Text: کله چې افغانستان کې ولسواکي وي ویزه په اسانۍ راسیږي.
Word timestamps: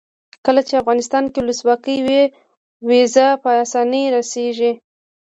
کله 0.45 0.61
چې 0.67 0.73
افغانستان 0.81 1.23
کې 1.33 1.39
ولسواکي 1.41 1.97
وي 2.07 2.23
ویزه 2.87 3.27
په 3.43 3.49
اسانۍ 3.63 4.03
راسیږي. 4.15 4.71